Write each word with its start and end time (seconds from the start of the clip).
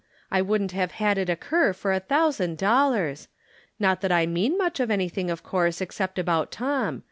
I 0.31 0.41
wouldn't 0.41 0.71
have 0.71 0.93
had 0.93 1.19
it 1.19 1.29
occur 1.29 1.73
for 1.73 1.93
a 1.93 1.99
thousand 1.99 2.57
dollars! 2.57 3.27
Not 3.79 4.01
that 4.01 4.11
I 4.11 4.25
mean 4.25 4.57
much 4.57 4.79
of 4.79 4.89
any 4.89 5.09
thing, 5.09 5.29
of 5.29 5.43
course, 5.43 5.79
except 5.79 6.17
about 6.17 6.49
Tom. 6.51 6.99